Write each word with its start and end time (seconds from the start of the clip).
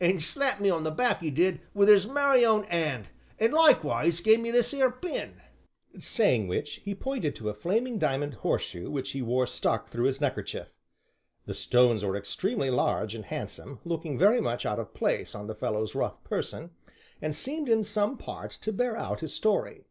An' 0.00 0.18
slapped 0.18 0.60
me 0.60 0.68
on 0.68 0.82
the 0.82 0.90
back 0.90 1.22
'e 1.22 1.30
did, 1.30 1.60
wi' 1.72 1.86
'is 1.86 2.08
merry 2.08 2.44
own 2.44 2.64
'and, 2.64 3.06
an' 3.38 3.52
likewise 3.52 4.18
gave 4.18 4.40
me 4.40 4.50
this 4.50 4.74
'ere 4.74 4.90
pin," 4.90 5.40
saying 5.96 6.48
which, 6.48 6.80
he 6.84 6.92
pointed 6.92 7.36
to 7.36 7.48
a 7.50 7.54
flaming 7.54 7.96
diamond 7.96 8.34
horseshoe 8.34 8.90
which 8.90 9.12
he 9.12 9.22
wore 9.22 9.46
stuck 9.46 9.86
through 9.86 10.06
his 10.06 10.20
neckerchief. 10.20 10.76
The 11.44 11.54
stones 11.54 12.04
were 12.04 12.16
extremely 12.16 12.68
large 12.68 13.14
and 13.14 13.26
handsome, 13.26 13.78
looking 13.84 14.18
very 14.18 14.40
much 14.40 14.66
out 14.66 14.80
of 14.80 14.92
place 14.92 15.36
on 15.36 15.46
the 15.46 15.54
fellow's 15.54 15.94
rough 15.94 16.20
person, 16.24 16.72
and 17.22 17.32
seemed 17.32 17.68
in 17.68 17.84
some 17.84 18.18
part 18.18 18.50
to 18.62 18.72
bear 18.72 18.96
out 18.96 19.20
his 19.20 19.34
story. 19.34 19.84